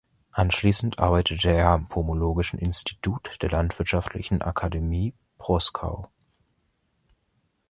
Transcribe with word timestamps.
Anschließend 0.31 0.97
arbeitete 0.97 1.51
er 1.51 1.67
am 1.69 1.87
Pomologischen 1.87 2.57
Institut 2.57 3.37
der 3.43 3.51
Landwirtschaftlichen 3.51 4.41
Akademie 4.41 5.13
Proskau. 5.37 6.09